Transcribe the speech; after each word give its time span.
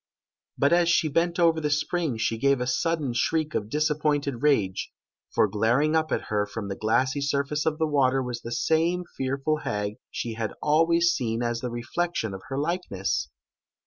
"But 0.57 0.73
as 0.73 0.89
she 0.89 1.09
bent 1.09 1.39
over 1.39 1.61
the 1.61 1.69
spring, 1.69 2.17
she 2.17 2.39
gave 2.39 2.59
a 2.59 2.65
sudden 2.65 3.13
shriek 3.13 3.53
of 3.53 3.69
disappointed 3.69 4.41
rage; 4.41 4.91
for 5.29 5.47
glaring 5.47 5.95
up 5.95 6.11
at 6.11 6.23
her 6.29 6.47
from 6.47 6.69
the 6.69 6.75
glassy 6.75 7.21
surface 7.21 7.67
of 7.67 7.77
the 7.77 7.85
water 7.85 8.23
was 8.23 8.41
the 8.41 8.51
same 8.51 9.03
fearful 9.15 9.57
hag 9.57 9.97
she 10.09 10.33
had 10.33 10.53
always 10.59 11.11
seen 11.11 11.43
as 11.43 11.61
the 11.61 11.69
reflection 11.69 12.33
of 12.33 12.41
her 12.49 12.57
likeness! 12.57 13.29